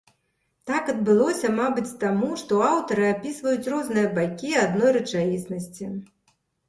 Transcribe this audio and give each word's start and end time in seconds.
Так 0.69 0.87
адбылося, 0.93 1.51
мабыць, 1.59 1.97
таму, 2.03 2.29
што 2.43 2.61
аўтары 2.69 3.05
апісваюць 3.09 3.69
розныя 3.75 4.07
бакі 4.17 4.57
адной 4.67 4.89
рэчаіснасці. 4.97 5.85